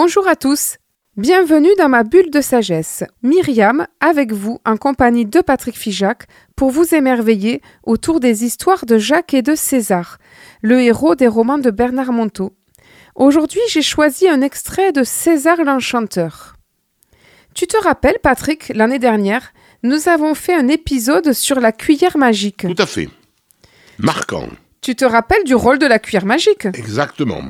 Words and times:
Bonjour 0.00 0.28
à 0.28 0.36
tous. 0.36 0.76
Bienvenue 1.16 1.74
dans 1.76 1.88
ma 1.88 2.04
bulle 2.04 2.30
de 2.30 2.40
sagesse. 2.40 3.02
Myriam, 3.24 3.88
avec 3.98 4.32
vous, 4.32 4.60
en 4.64 4.76
compagnie 4.76 5.26
de 5.26 5.40
Patrick 5.40 5.76
Figeac, 5.76 6.28
pour 6.54 6.70
vous 6.70 6.94
émerveiller 6.94 7.62
autour 7.82 8.20
des 8.20 8.44
histoires 8.44 8.86
de 8.86 8.96
Jacques 8.96 9.34
et 9.34 9.42
de 9.42 9.56
César, 9.56 10.18
le 10.62 10.80
héros 10.80 11.16
des 11.16 11.26
romans 11.26 11.58
de 11.58 11.72
Bernard 11.72 12.12
Monteau. 12.12 12.54
Aujourd'hui, 13.16 13.60
j'ai 13.70 13.82
choisi 13.82 14.28
un 14.28 14.40
extrait 14.40 14.92
de 14.92 15.02
César 15.02 15.64
l'Enchanteur. 15.64 16.54
Tu 17.52 17.66
te 17.66 17.76
rappelles, 17.76 18.20
Patrick, 18.22 18.68
l'année 18.76 19.00
dernière, 19.00 19.52
nous 19.82 20.08
avons 20.08 20.36
fait 20.36 20.54
un 20.54 20.68
épisode 20.68 21.32
sur 21.32 21.58
la 21.58 21.72
cuillère 21.72 22.16
magique. 22.16 22.68
Tout 22.72 22.82
à 22.82 22.86
fait. 22.86 23.08
Marquant. 23.98 24.48
Tu 24.80 24.94
te 24.94 25.04
rappelles 25.04 25.42
du 25.42 25.56
rôle 25.56 25.80
de 25.80 25.86
la 25.86 25.98
cuillère 25.98 26.24
magique? 26.24 26.66
Exactement. 26.66 27.42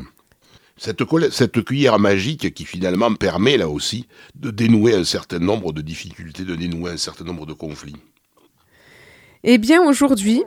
Cette, 0.79 1.03
cette, 1.33 1.65
cuillère 1.65 1.99
magique 1.99 2.55
qui 2.55 2.65
finalement 2.65 3.13
permet 3.15 3.57
là 3.57 3.69
aussi 3.69 4.07
de 4.37 4.51
dénouer 4.51 4.95
un 4.95 5.05
certain 5.05 5.41
nombre 5.41 5.73
de 5.73 5.83
difficultés, 5.83 6.45
de 6.45 6.55
dénouer 6.55 6.93
un 6.93 6.97
certain 6.97 7.25
nombre 7.25 7.47
de 7.47 7.53
conflits. 7.53 7.97
Eh 9.43 9.59
bien 9.59 9.83
aujourd'hui, 9.83 10.43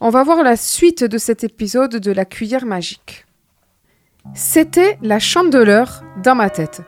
on 0.00 0.10
va 0.10 0.22
voir 0.22 0.42
la 0.42 0.56
suite 0.56 1.04
de 1.04 1.18
cet 1.18 1.44
épisode 1.44 1.96
de 1.96 2.12
la 2.12 2.24
cuillère 2.24 2.66
magique. 2.66 3.24
C'était 4.34 4.98
la 5.02 5.18
chandeleur 5.18 6.02
dans 6.22 6.34
ma 6.34 6.50
tête. 6.50 6.82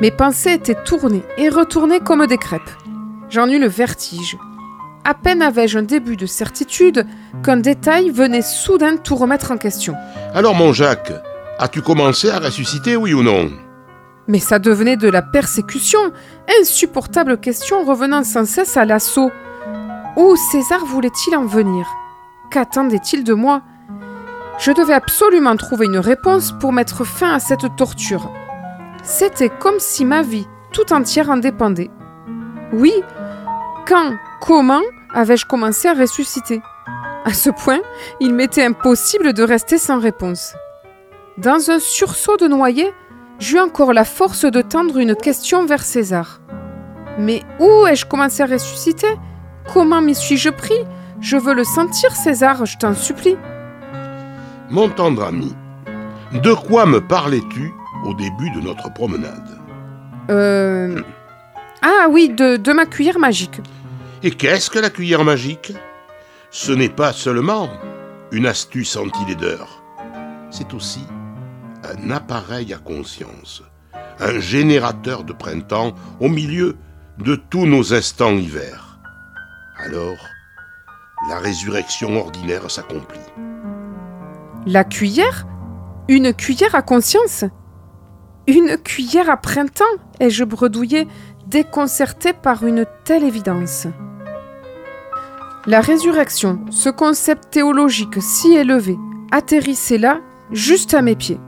Mes 0.00 0.10
pensées 0.10 0.54
étaient 0.54 0.82
tournées 0.84 1.22
et 1.38 1.48
retournées 1.48 2.00
comme 2.00 2.26
des 2.26 2.38
crêpes. 2.38 2.62
J'en 3.30 3.48
eus 3.48 3.60
le 3.60 3.68
vertige. 3.68 4.36
À 5.04 5.14
peine 5.14 5.42
avais-je 5.42 5.78
un 5.78 5.82
début 5.82 6.16
de 6.16 6.26
certitude 6.26 7.06
qu'un 7.44 7.58
détail 7.58 8.10
venait 8.10 8.42
soudain 8.42 8.96
tout 8.96 9.14
remettre 9.16 9.52
en 9.52 9.56
question. 9.56 9.94
Alors 10.32 10.54
mon 10.54 10.72
Jacques, 10.72 11.12
As-tu 11.58 11.82
commencé 11.82 12.30
à 12.30 12.38
ressusciter, 12.38 12.96
oui 12.96 13.14
ou 13.14 13.22
non? 13.22 13.50
Mais 14.26 14.40
ça 14.40 14.58
devenait 14.58 14.96
de 14.96 15.08
la 15.08 15.22
persécution, 15.22 16.00
insupportable 16.60 17.38
question 17.38 17.84
revenant 17.84 18.24
sans 18.24 18.46
cesse 18.46 18.76
à 18.76 18.84
l'assaut. 18.84 19.30
Où 20.16 20.36
César 20.36 20.84
voulait-il 20.84 21.36
en 21.36 21.46
venir? 21.46 21.86
Qu'attendait-il 22.50 23.22
de 23.22 23.34
moi? 23.34 23.62
Je 24.58 24.72
devais 24.72 24.94
absolument 24.94 25.56
trouver 25.56 25.86
une 25.86 25.98
réponse 25.98 26.52
pour 26.58 26.72
mettre 26.72 27.04
fin 27.04 27.34
à 27.34 27.40
cette 27.40 27.76
torture. 27.76 28.30
C'était 29.02 29.50
comme 29.50 29.78
si 29.78 30.04
ma 30.04 30.22
vie 30.22 30.46
tout 30.72 30.92
entière 30.92 31.30
en 31.30 31.36
dépendait. 31.36 31.90
Oui, 32.72 32.92
quand, 33.86 34.14
comment 34.40 34.82
avais-je 35.12 35.46
commencé 35.46 35.88
à 35.88 35.94
ressusciter? 35.94 36.62
À 37.24 37.32
ce 37.32 37.50
point, 37.50 37.80
il 38.20 38.34
m'était 38.34 38.64
impossible 38.64 39.32
de 39.32 39.42
rester 39.42 39.78
sans 39.78 40.00
réponse. 40.00 40.54
Dans 41.38 41.68
un 41.70 41.80
sursaut 41.80 42.36
de 42.36 42.46
noyer, 42.46 42.92
j'eus 43.40 43.58
encore 43.58 43.92
la 43.92 44.04
force 44.04 44.44
de 44.44 44.62
tendre 44.62 44.98
une 44.98 45.16
question 45.16 45.66
vers 45.66 45.82
César. 45.82 46.40
Mais 47.18 47.42
où 47.58 47.86
ai-je 47.88 48.06
commencé 48.06 48.42
à 48.44 48.46
ressusciter? 48.46 49.18
Comment 49.72 50.00
m'y 50.00 50.14
suis-je 50.14 50.50
pris? 50.50 50.78
Je 51.20 51.36
veux 51.36 51.54
le 51.54 51.64
sentir, 51.64 52.12
César, 52.14 52.64
je 52.66 52.78
t'en 52.78 52.94
supplie. 52.94 53.36
Mon 54.70 54.88
tendre 54.88 55.24
ami, 55.24 55.56
de 56.32 56.52
quoi 56.52 56.86
me 56.86 57.00
parlais-tu 57.00 57.72
au 58.04 58.14
début 58.14 58.50
de 58.50 58.60
notre 58.60 58.92
promenade? 58.92 59.58
Euh. 60.30 61.02
Ah 61.82 62.06
oui, 62.10 62.28
de, 62.28 62.56
de 62.56 62.72
ma 62.72 62.86
cuillère 62.86 63.18
magique. 63.18 63.60
Et 64.22 64.30
qu'est-ce 64.30 64.70
que 64.70 64.78
la 64.78 64.90
cuillère 64.90 65.24
magique? 65.24 65.72
Ce 66.52 66.70
n'est 66.70 66.88
pas 66.88 67.12
seulement 67.12 67.68
une 68.30 68.46
astuce 68.46 68.96
anti-laideur, 68.96 69.82
c'est 70.50 70.72
aussi 70.74 71.04
un 71.84 72.10
appareil 72.10 72.72
à 72.72 72.78
conscience, 72.78 73.62
un 74.20 74.38
générateur 74.38 75.24
de 75.24 75.32
printemps 75.32 75.94
au 76.20 76.28
milieu 76.28 76.76
de 77.18 77.36
tous 77.36 77.66
nos 77.66 77.94
instants 77.94 78.32
hiver. 78.32 78.98
Alors, 79.84 80.18
la 81.28 81.38
résurrection 81.38 82.16
ordinaire 82.16 82.70
s'accomplit. 82.70 83.20
La 84.66 84.84
cuillère? 84.84 85.46
Une 86.08 86.32
cuillère 86.34 86.74
à 86.74 86.82
conscience? 86.82 87.44
Une 88.46 88.76
cuillère 88.76 89.30
à 89.30 89.36
printemps? 89.36 89.84
Ai-je 90.20 90.44
bredouillé, 90.44 91.08
déconcerté 91.46 92.32
par 92.32 92.64
une 92.66 92.86
telle 93.04 93.24
évidence? 93.24 93.86
La 95.66 95.80
résurrection, 95.80 96.60
ce 96.70 96.90
concept 96.90 97.50
théologique 97.50 98.20
si 98.20 98.52
élevé, 98.54 98.96
atterrissait 99.32 99.98
là, 99.98 100.20
juste 100.50 100.92
à 100.92 101.00
mes 101.00 101.16
pieds. 101.16 101.40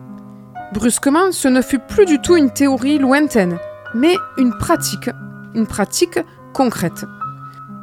Brusquement, 0.72 1.30
ce 1.32 1.48
ne 1.48 1.62
fut 1.62 1.78
plus 1.78 2.06
du 2.06 2.20
tout 2.20 2.36
une 2.36 2.50
théorie 2.50 2.98
lointaine, 2.98 3.58
mais 3.94 4.14
une 4.36 4.56
pratique, 4.58 5.10
une 5.54 5.66
pratique 5.66 6.18
concrète. 6.52 7.04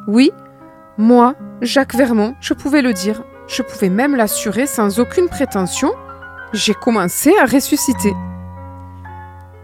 Oui, 0.07 0.31
moi, 0.97 1.35
Jacques 1.61 1.95
Vermont, 1.95 2.35
je 2.41 2.53
pouvais 2.53 2.81
le 2.81 2.93
dire, 2.93 3.23
je 3.47 3.63
pouvais 3.63 3.89
même 3.89 4.15
l'assurer 4.15 4.67
sans 4.67 4.99
aucune 4.99 5.29
prétention, 5.29 5.91
j'ai 6.51 6.73
commencé 6.73 7.33
à 7.41 7.45
ressusciter. 7.45 8.13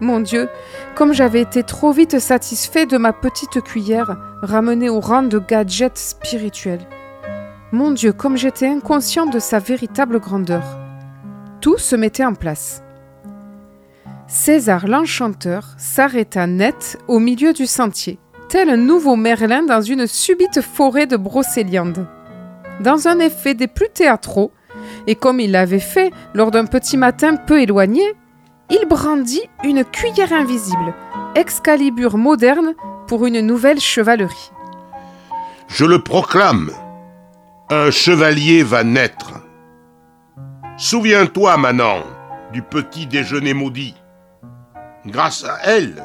Mon 0.00 0.20
Dieu, 0.20 0.48
comme 0.94 1.12
j'avais 1.12 1.42
été 1.42 1.62
trop 1.62 1.92
vite 1.92 2.18
satisfait 2.18 2.86
de 2.86 2.96
ma 2.96 3.12
petite 3.12 3.60
cuillère 3.60 4.16
ramenée 4.40 4.88
au 4.88 5.00
rang 5.00 5.22
de 5.22 5.38
gadget 5.38 5.98
spirituel. 5.98 6.80
Mon 7.70 7.90
Dieu, 7.90 8.12
comme 8.12 8.38
j'étais 8.38 8.66
inconscient 8.66 9.26
de 9.26 9.38
sa 9.38 9.58
véritable 9.58 10.18
grandeur. 10.18 10.64
Tout 11.60 11.76
se 11.76 11.94
mettait 11.94 12.24
en 12.24 12.34
place. 12.34 12.82
César 14.30 14.86
l'Enchanteur 14.86 15.64
s'arrêta 15.76 16.46
net 16.46 16.96
au 17.08 17.18
milieu 17.18 17.52
du 17.52 17.66
sentier, 17.66 18.20
tel 18.48 18.70
un 18.70 18.76
nouveau 18.76 19.16
Merlin 19.16 19.64
dans 19.64 19.80
une 19.80 20.06
subite 20.06 20.60
forêt 20.60 21.08
de 21.08 21.16
brocéliande. 21.16 22.06
Dans 22.78 23.08
un 23.08 23.18
effet 23.18 23.54
des 23.54 23.66
plus 23.66 23.88
théâtraux, 23.92 24.52
et 25.08 25.16
comme 25.16 25.40
il 25.40 25.50
l'avait 25.50 25.80
fait 25.80 26.12
lors 26.32 26.52
d'un 26.52 26.66
petit 26.66 26.96
matin 26.96 27.34
peu 27.34 27.60
éloigné, 27.60 28.04
il 28.70 28.86
brandit 28.86 29.42
une 29.64 29.84
cuillère 29.84 30.32
invisible, 30.32 30.94
Excalibur 31.34 32.16
moderne 32.16 32.74
pour 33.08 33.26
une 33.26 33.40
nouvelle 33.40 33.80
chevalerie. 33.80 34.52
Je 35.66 35.84
le 35.84 36.04
proclame, 36.04 36.70
un 37.68 37.90
chevalier 37.90 38.62
va 38.62 38.84
naître. 38.84 39.32
Souviens-toi, 40.76 41.56
Manon, 41.56 42.04
du 42.52 42.62
petit 42.62 43.08
déjeuner 43.08 43.54
maudit. 43.54 43.99
Grâce 45.06 45.44
à 45.44 45.58
elle. 45.64 46.02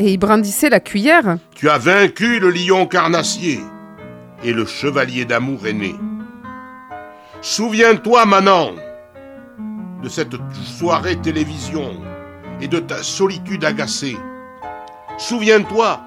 Et 0.00 0.12
il 0.12 0.18
brandissait 0.18 0.70
la 0.70 0.80
cuillère. 0.80 1.38
Tu 1.54 1.68
as 1.68 1.78
vaincu 1.78 2.38
le 2.38 2.50
lion 2.50 2.86
carnassier 2.86 3.60
et 4.42 4.52
le 4.52 4.64
chevalier 4.64 5.24
d'amour 5.24 5.66
est 5.66 5.72
né. 5.72 5.94
Souviens-toi, 7.40 8.24
Manon, 8.26 8.76
de 10.02 10.08
cette 10.08 10.34
soirée 10.64 11.16
télévision 11.16 12.00
et 12.60 12.68
de 12.68 12.78
ta 12.78 13.02
solitude 13.02 13.64
agacée. 13.64 14.16
Souviens-toi 15.18 16.00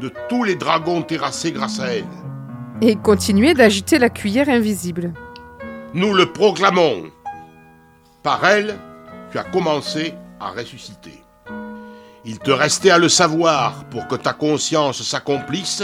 de 0.00 0.12
tous 0.28 0.44
les 0.44 0.56
dragons 0.56 1.02
terrassés 1.02 1.52
grâce 1.52 1.80
à 1.80 1.94
elle. 1.94 2.04
Et 2.82 2.92
il 2.92 2.98
continuait 2.98 3.54
d'agiter 3.54 3.98
la 3.98 4.08
cuillère 4.08 4.48
invisible. 4.48 5.12
Nous 5.92 6.14
le 6.14 6.26
proclamons. 6.26 7.10
Par 8.22 8.44
elle, 8.46 8.78
tu 9.32 9.38
as 9.38 9.44
commencé 9.44 10.14
à 10.38 10.50
ressusciter. 10.50 11.22
Il 12.24 12.38
te 12.38 12.50
restait 12.50 12.90
à 12.90 12.98
le 12.98 13.08
savoir 13.08 13.84
pour 13.86 14.06
que 14.06 14.14
ta 14.14 14.34
conscience 14.34 15.02
s'accomplisse 15.02 15.82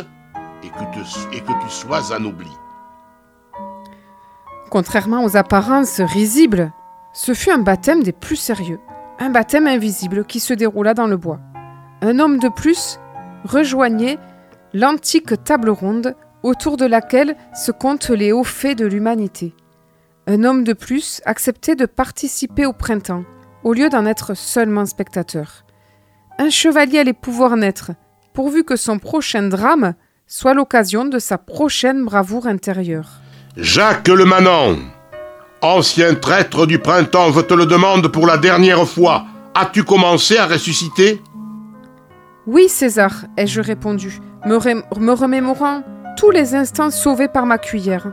et, 0.63 0.69
que 0.69 1.53
tu 1.65 1.71
sois 1.71 2.15
anobli. 2.15 2.51
Contrairement 4.71 5.25
aux 5.25 5.37
apparences 5.37 6.01
risibles, 6.01 6.73
ce 7.15 7.33
fut 7.33 7.51
un 7.51 7.59
baptême 7.59 8.03
des 8.03 8.13
plus 8.13 8.37
sérieux, 8.37 8.81
un 9.19 9.31
baptême 9.31 9.67
invisible 9.67 10.27
qui 10.27 10.41
se 10.41 10.53
déroula 10.53 10.93
dans 10.93 11.07
le 11.07 11.17
bois. 11.17 11.41
Un 12.03 12.19
homme 12.19 12.39
de 12.39 12.49
plus 12.49 12.99
rejoignait 13.45 14.19
l'antique 14.75 15.43
table 15.45 15.71
ronde 15.71 16.15
autour 16.43 16.77
de 16.77 16.85
laquelle 16.85 17.37
se 17.55 17.73
comptent 17.73 18.11
les 18.11 18.33
hauts 18.33 18.45
faits 18.45 18.77
de 18.77 18.87
l'humanité. 18.87 19.55
Un 20.27 20.45
homme 20.45 20.65
de 20.65 20.75
plus 20.75 21.23
acceptait 21.25 21.77
de 21.77 21.87
participer 21.87 22.67
au 22.67 22.73
printemps, 22.73 23.25
au 23.65 23.73
lieu 23.73 23.89
d'en 23.89 24.05
être 24.05 24.35
seulement 24.35 24.85
spectateur. 24.85 25.66
Un 26.39 26.51
chevalier 26.51 26.99
allait 26.99 27.15
pouvoir 27.15 27.57
naître, 27.57 27.93
pourvu 28.35 28.63
que 28.63 28.77
son 28.77 28.99
prochain 28.99 29.45
drame 29.45 29.95
soit 30.27 30.53
l'occasion 30.53 31.07
de 31.07 31.19
sa 31.19 31.39
prochaine 31.39 32.05
bravoure 32.05 32.47
intérieure. 32.47 33.09
Jacques 33.57 34.09
le 34.09 34.27
Manon, 34.27 34.79
ancien 35.63 36.15
traître 36.15 36.67
du 36.67 36.79
printemps, 36.79 37.33
je 37.33 37.41
te 37.41 37.55
le 37.55 37.65
demande 37.65 38.09
pour 38.09 38.27
la 38.27 38.37
dernière 38.37 38.87
fois. 38.87 39.25
As-tu 39.55 39.83
commencé 39.85 40.37
à 40.37 40.47
ressusciter? 40.47 41.23
Oui, 42.47 42.69
César, 42.69 43.25
ai-je 43.39 43.63
répondu, 43.63 44.21
me, 44.45 44.59
me 45.01 45.13
remémorant 45.13 45.83
tous 46.19 46.31
les 46.31 46.55
instants 46.55 46.91
sauvés 46.91 47.29
par 47.29 47.47
ma 47.47 47.57
cuillère. 47.57 48.13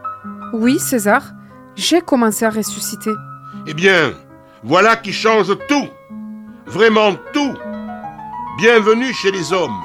Oui, 0.54 0.80
César, 0.80 1.34
j'ai 1.76 2.00
commencé 2.00 2.46
à 2.46 2.50
ressusciter. 2.50 3.12
Eh 3.68 3.74
bien, 3.74 4.14
voilà 4.64 4.96
qui 4.96 5.12
change 5.12 5.58
tout, 5.68 5.88
vraiment 6.66 7.16
tout. 7.34 7.54
Bienvenue 8.56 9.12
chez 9.14 9.32
les 9.32 9.52
hommes. 9.52 9.82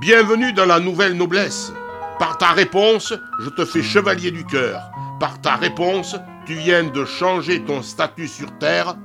Bienvenue 0.00 0.52
dans 0.52 0.66
la 0.66 0.80
nouvelle 0.80 1.12
noblesse. 1.12 1.72
Par 2.18 2.36
ta 2.36 2.50
réponse, 2.50 3.14
je 3.38 3.48
te 3.48 3.64
fais 3.64 3.80
chevalier 3.82 4.32
du 4.32 4.44
cœur. 4.44 4.90
Par 5.20 5.40
ta 5.40 5.54
réponse, 5.54 6.16
tu 6.44 6.54
viens 6.54 6.82
de 6.82 7.04
changer 7.04 7.62
ton 7.62 7.80
statut 7.80 8.26
sur 8.26 8.58
Terre. 8.58 8.96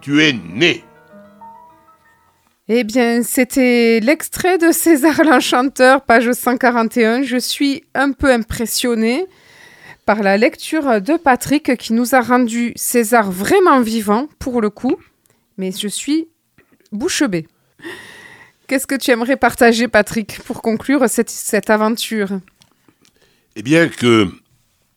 Tu 0.00 0.24
es 0.24 0.32
né. 0.32 0.82
Eh 2.68 2.84
bien, 2.84 3.22
c'était 3.22 4.00
l'extrait 4.00 4.56
de 4.56 4.72
César 4.72 5.22
l'Enchanteur, 5.24 6.00
page 6.00 6.32
141. 6.32 7.24
Je 7.24 7.36
suis 7.36 7.84
un 7.94 8.12
peu 8.12 8.32
impressionnée 8.32 9.26
par 10.06 10.22
la 10.22 10.38
lecture 10.38 11.02
de 11.02 11.18
Patrick 11.18 11.76
qui 11.76 11.92
nous 11.92 12.14
a 12.14 12.22
rendu 12.22 12.72
César 12.76 13.30
vraiment 13.30 13.82
vivant, 13.82 14.26
pour 14.38 14.62
le 14.62 14.70
coup. 14.70 14.96
Mais 15.58 15.70
je 15.70 15.88
suis 15.88 16.28
bouche 16.92 17.22
bée. 17.24 17.46
Qu'est-ce 18.68 18.86
que 18.86 18.94
tu 18.94 19.10
aimerais 19.10 19.38
partager, 19.38 19.88
Patrick, 19.88 20.40
pour 20.42 20.60
conclure 20.60 21.08
cette, 21.08 21.70
aventure? 21.70 22.40
Eh 23.56 23.62
bien 23.62 23.88
que 23.88 24.30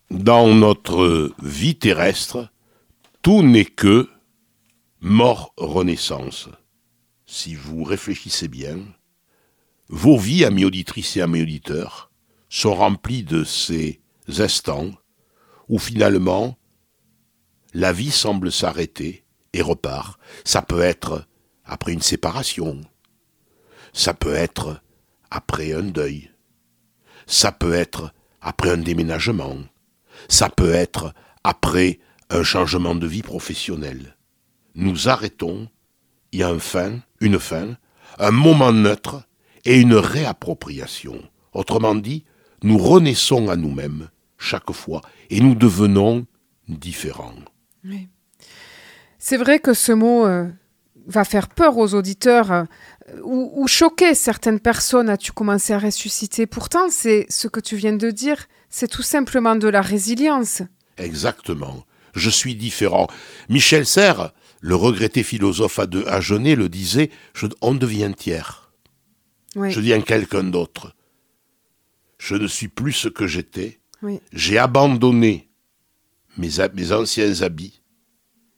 dans 0.10 0.54
notre 0.54 1.34
vie 1.42 1.78
terrestre, 1.78 2.52
tout 3.22 3.42
n'est 3.42 3.64
que 3.64 4.10
mort-renaissance 5.00 6.50
si 7.26 7.56
vous 7.56 7.86
réfléchissez 7.86 8.50
bien, 8.50 8.78
vos 9.88 10.18
vies, 10.18 10.44
amis 10.44 10.66
auditrices 10.66 11.16
et 11.16 11.22
amis 11.22 11.42
auditeurs, 11.42 12.12
sont 12.50 12.76
remplies 12.76 13.24
de 13.24 13.46
ces 13.46 14.02
instants 14.28 14.92
où 15.70 15.80
finalement 15.80 16.58
la 17.74 17.94
vie 17.94 18.12
semble 18.12 18.52
s'arrêter 18.52 19.24
et 19.54 19.62
repart. 19.62 20.20
Ça 20.44 20.62
peut 20.62 20.82
être 20.82 21.26
après 21.64 21.94
une 21.94 22.02
séparation, 22.02 22.82
ça 23.94 24.14
peut 24.14 24.34
être 24.34 24.82
après 25.30 25.74
un 25.74 25.84
deuil, 25.84 26.32
ça 27.26 27.52
peut 27.52 27.74
être 27.74 28.14
après 28.42 28.72
un 28.72 28.78
déménagement, 28.78 29.58
ça 30.28 30.50
peut 30.50 30.74
être 30.74 31.14
après 31.44 32.00
un 32.30 32.44
changement 32.44 32.96
de 32.96 33.08
vie 33.08 33.24
professionnelle. 33.24 34.16
Nous 34.76 35.10
arrêtons 35.10 35.70
il 36.32 36.40
y 36.40 36.44
a 36.44 36.50
un 36.50 36.60
fin, 36.60 37.00
une 37.20 37.40
fin, 37.40 37.78
un 38.20 38.32
moment 38.32 38.72
neutre 38.72 39.24
et 39.66 39.80
une 39.80 39.96
réappropriation. 39.96 41.22
Autrement 41.54 41.96
dit, 41.96 42.24
nous 42.64 42.78
renaissons 42.78 43.50
à 43.50 43.56
nous-mêmes 43.56 44.10
chaque 44.38 44.72
fois 44.72 45.02
et 45.30 45.42
nous 45.42 45.56
devenons 45.56 46.26
différents. 46.68 47.36
C'est 49.18 49.38
vrai 49.38 49.60
que 49.60 49.74
ce 49.74 49.92
mot 49.92 50.26
euh, 50.26 50.50
va 51.08 51.24
faire 51.24 51.48
peur 51.50 51.78
aux 51.78 51.94
auditeurs 51.94 52.52
euh, 52.52 52.64
ou, 53.24 53.52
ou, 53.56 53.68
choquer 53.68 54.14
certaines 54.14 54.60
personnes. 54.60 55.10
As-tu 55.10 55.32
commencé 55.32 55.74
à 55.74 55.80
ressusciter 55.80 56.46
Pourtant, 56.46 56.90
c'est 56.90 57.26
ce 57.30 57.48
que 57.48 57.60
tu 57.60 57.76
viens 57.76 57.94
de 57.94 58.12
dire, 58.12 58.48
c'est 58.70 58.88
tout 58.88 59.02
simplement 59.02 59.56
de 59.56 59.68
la 59.68 59.82
résilience. 59.82 60.62
Exactement. 60.98 61.86
Je 62.14 62.30
suis 62.30 62.56
différent. 62.56 63.08
Michel 63.50 63.86
Serres 63.86 64.32
le 64.62 64.76
regretté 64.76 65.24
philosophe 65.24 65.80
à, 65.80 65.88
de, 65.88 66.06
le 66.56 66.70
disait, 66.70 67.10
je, 67.34 67.48
on 67.62 67.74
devient 67.74 68.14
tiers. 68.16 68.72
Je 69.56 69.76
deviens 69.76 70.02
quelqu'un 70.02 70.44
d'autre. 70.44 70.96
Je 72.20 72.36
ne 72.36 72.48
suis 72.48 72.68
plus 72.68 72.94
ce 72.94 73.10
que 73.10 73.28
j'étais. 73.28 73.80
J'ai 74.32 74.60
abandonné 74.60 75.50
mes, 76.38 76.50
mes, 76.74 76.92
anciens 76.92 77.42
habits 77.42 77.82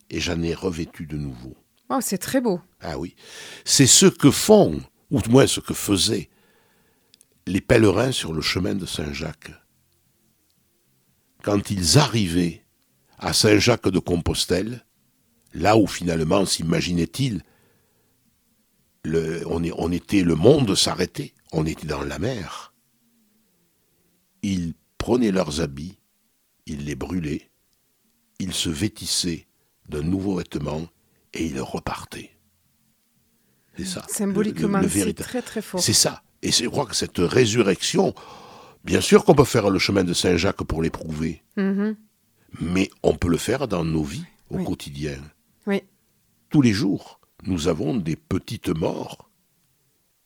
et 0.09 0.19
j'en 0.19 0.41
ai 0.41 0.53
revêtu 0.53 1.07
de 1.07 1.17
nouveau. 1.17 1.55
Oh, 1.95 1.99
c'est 2.01 2.17
très 2.17 2.41
beau. 2.41 2.59
Ah 2.81 2.97
oui. 2.97 3.15
C'est 3.65 3.85
ce 3.85 4.07
que 4.07 4.31
font, 4.31 4.81
ou 5.11 5.21
du 5.21 5.29
moins 5.29 5.45
ce 5.45 5.59
que 5.59 5.75
faisaient, 5.75 6.31
les 7.45 7.61
pèlerins 7.61 8.11
sur 8.11 8.33
le 8.33 8.41
chemin 8.41 8.73
de 8.73 8.87
Saint-Jacques. 8.87 9.51
Quand 11.43 11.69
ils 11.69 11.99
arrivaient 11.99 12.63
à 13.19 13.31
Saint-Jacques 13.31 13.89
de 13.89 13.99
Compostelle, 13.99 14.87
là 15.53 15.77
où 15.77 15.85
finalement, 15.85 16.47
s'imaginait-il, 16.47 17.43
le, 19.03 19.43
on, 19.45 19.61
on 19.77 19.91
était, 19.91 20.23
le 20.23 20.35
monde 20.35 20.73
s'arrêtait, 20.73 21.35
on 21.51 21.67
était 21.67 21.85
dans 21.85 22.01
la 22.01 22.17
mer. 22.17 22.73
Ils 24.41 24.73
prenaient 24.97 25.31
leurs 25.31 25.61
habits, 25.61 25.99
ils 26.65 26.85
les 26.85 26.95
brûlaient, 26.95 27.51
ils 28.39 28.53
se 28.53 28.69
vêtissaient 28.69 29.45
d'un 29.89 30.01
nouveau 30.01 30.37
vêtement 30.37 30.87
et 31.33 31.45
ils 31.45 31.61
repartaient. 31.61 32.31
C'est 33.77 33.85
ça. 33.85 34.05
Symboliquement, 34.07 34.81
c'est 34.87 35.13
très 35.13 35.41
très 35.41 35.61
fort. 35.61 35.81
C'est 35.81 35.93
ça. 35.93 36.23
Et 36.41 36.51
je 36.51 36.67
crois 36.67 36.85
que 36.85 36.95
cette 36.95 37.17
résurrection, 37.17 38.13
bien 38.83 39.01
sûr 39.01 39.25
qu'on 39.25 39.33
peut 39.33 39.45
faire 39.45 39.69
le 39.69 39.79
chemin 39.79 40.03
de 40.03 40.13
Saint-Jacques 40.13 40.63
pour 40.63 40.81
l'éprouver, 40.81 41.41
mm-hmm. 41.57 41.95
mais 42.61 42.89
on 43.01 43.15
peut 43.15 43.29
le 43.29 43.37
faire 43.37 43.67
dans 43.67 43.83
nos 43.83 44.03
vies 44.03 44.25
au 44.49 44.63
quotidien. 44.63 45.17
Oui. 45.65 45.81
Tous 46.49 46.61
les 46.61 46.73
jours, 46.73 47.19
nous 47.45 47.67
avons 47.67 47.95
des 47.95 48.15
petites 48.15 48.69
morts 48.69 49.29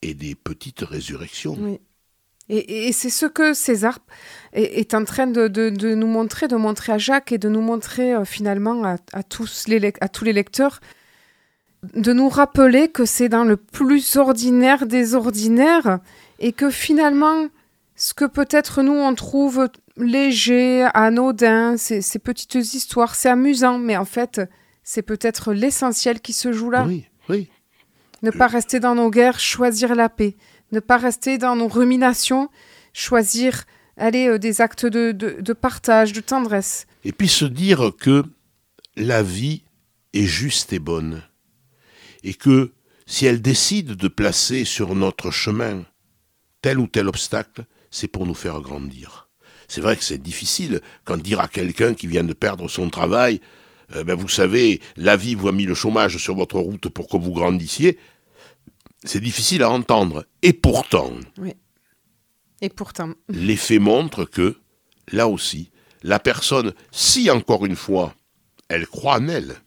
et 0.01 0.13
des 0.13 0.36
petites 0.36 0.81
résurrections. 0.81 1.57
Oui. 1.60 1.80
Et, 2.50 2.94
c'est 2.94 3.10
ce 3.10 3.25
que 3.25 3.53
César 3.53 4.00
est, 4.53 4.94
en 4.94 5.03
train 5.03 5.27
de, 5.27 5.94
nous 5.95 6.07
montrer, 6.07 6.48
de 6.48 6.56
montrer 6.56 6.94
à 6.94 6.98
Jacques 6.98 7.33
et 7.33 7.38
de 7.38 7.50
nous 7.50 7.62
montrer 7.62 8.13
euh, 8.13 8.24
finalement 8.24 8.83
à, 8.86 9.24
tous 9.24 9.68
les, 9.68 9.94
à 10.00 10.07
tous 10.07 10.24
les 10.24 10.31
lecteurs, 10.31 10.80
de 11.94 12.13
nous 12.13 12.30
rappeler 12.30 12.89
que 12.89 13.06
c'est 13.06 13.30
dans 13.30 13.44
le 13.44 13.57
plus 13.57 14.18
ordinaire 14.18 14.86
des 14.86 15.16
ordinaires 15.16 16.00
et 16.39 16.51
que 16.51 16.69
finalement, 16.69 17.48
ce 17.95 18.13
que 18.13 18.25
peut-être 18.25 18.84
nous 18.84 18.94
on 18.94 19.16
trouve 19.16 19.69
léger, 19.98 20.88
anodin, 20.94 21.78
ces, 21.78 22.01
ces 22.01 22.19
petites 22.19 22.56
histoires, 22.56 23.16
c'est 23.16 23.30
amusant, 23.30 23.78
mais 23.78 23.98
en 23.98 24.06
fait, 24.06 24.42
c'est 24.84 25.01
peut-être 25.01 25.54
l'essentiel 25.54 26.22
qui 26.22 26.34
se 26.34 26.51
joue 26.51 26.69
là. 26.69 26.86
Oui, 26.86 27.06
oui. 27.30 27.50
Ne 28.24 28.31
pas 28.31 28.48
rester 28.48 28.80
dans 28.80 28.95
nos 28.95 29.10
guerres, 29.10 29.39
choisir 29.39 29.95
la 29.95 30.10
paix. 30.10 30.36
Ne 30.72 30.80
pas 30.80 30.98
rester 30.98 31.38
dans 31.38 31.56
nos 31.56 31.68
ruminations, 31.68 32.50
choisir 32.94 33.66
aller 33.98 34.28
euh, 34.28 34.39
des 34.39 34.62
actes 34.62 34.86
de, 34.86 35.12
de, 35.12 35.54
partage, 35.54 36.13
de 36.13 36.22
tendresse. 36.22 36.88
Et 37.04 37.12
puis 37.12 37.28
se 37.28 37.45
dire 37.45 37.92
que 38.00 38.24
la 38.95 39.24
vie 39.24 39.63
est 40.13 40.25
juste 40.25 40.74
et 40.74 40.80
bonne. 40.80 41.24
Et 42.23 42.33
que 42.33 42.73
si 43.05 43.25
elle 43.25 43.41
décide 43.41 43.93
de 43.93 44.07
placer 44.07 44.65
sur 44.65 44.95
notre 44.95 45.31
chemin 45.31 45.86
tel 46.62 46.79
ou 46.79 46.88
tel 46.88 47.07
obstacle, 47.07 47.65
c'est 47.91 48.07
pour 48.07 48.25
nous 48.25 48.33
faire 48.33 48.59
grandir. 48.62 49.29
C'est 49.67 49.81
vrai 49.81 49.97
que 49.97 50.03
c'est 50.03 50.21
difficile 50.21 50.81
quand 51.03 51.17
dire 51.17 51.39
à 51.39 51.47
quelqu'un 51.47 51.93
qui 51.93 52.07
vient 52.07 52.24
de 52.24 52.33
perdre 52.33 52.67
son 52.67 52.89
travail, 52.89 53.41
euh, 53.95 54.03
ben 54.03 54.15
vous 54.15 54.27
savez, 54.27 54.81
la 54.95 55.17
vie 55.17 55.36
vous 55.36 55.47
a 55.47 55.51
mis 55.51 55.65
le 55.65 55.74
chômage 55.74 56.17
sur 56.17 56.36
votre 56.36 56.59
route 56.59 56.89
pour 56.89 57.07
que 57.07 57.17
vous 57.17 57.31
grandissiez, 57.31 57.97
c'est 59.03 59.21
difficile 59.21 59.63
à 59.63 59.69
entendre. 59.69 60.25
Et 60.41 60.53
pourtant, 60.53 61.13
oui. 61.38 61.53
Et 62.62 62.69
pourtant, 62.69 63.13
les 63.29 63.55
faits 63.55 63.79
montrent 63.79 64.25
que, 64.25 64.57
là 65.12 65.27
aussi, 65.27 65.69
la 66.01 66.19
personne, 66.19 66.74
si 66.91 67.29
encore 67.29 67.65
une 67.65 67.75
fois, 67.75 68.15
elle 68.67 68.88
croit 68.88 69.17
en 69.17 69.27
elle, 69.27 69.57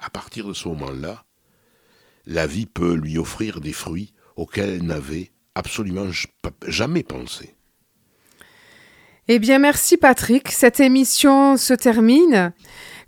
à 0.00 0.10
partir 0.10 0.46
de 0.46 0.52
ce 0.52 0.68
moment-là, 0.68 1.24
la 2.26 2.46
vie 2.46 2.66
peut 2.66 2.94
lui 2.94 3.18
offrir 3.18 3.60
des 3.60 3.72
fruits 3.72 4.12
auxquels 4.36 4.70
elle 4.70 4.86
n'avait 4.86 5.32
absolument 5.54 6.08
jamais 6.66 7.02
pensé. 7.02 7.54
Eh 9.28 9.38
bien, 9.38 9.58
merci 9.58 9.96
Patrick. 9.96 10.50
Cette 10.50 10.80
émission 10.80 11.56
se 11.56 11.74
termine. 11.74 12.52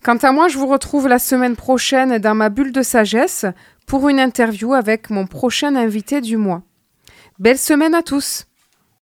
Quant 0.02 0.16
à 0.16 0.32
moi, 0.32 0.49
je 0.49 0.59
vous 0.59 0.66
retrouve 0.66 1.09
la 1.09 1.18
semaine 1.18 1.56
prochaine 1.56 2.18
dans 2.18 2.35
ma 2.35 2.50
bulle 2.50 2.73
de 2.73 2.82
sagesse 2.82 3.47
pour 3.87 4.09
une 4.09 4.20
interview 4.20 4.75
avec 4.75 5.11
mon 5.11 5.26
prochain 5.26 5.76
invité 5.76 6.20
du 6.20 6.37
mois. 6.37 6.62
Belle 7.38 7.59
semaine 7.59 7.94
à 7.94 8.02
tous. 8.02 8.47